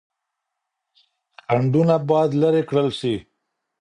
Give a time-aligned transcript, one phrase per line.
[1.43, 3.15] خنډونه بايد لري کړل سي.